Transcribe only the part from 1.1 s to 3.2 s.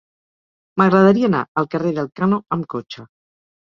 anar al carrer d'Elkano amb cotxe.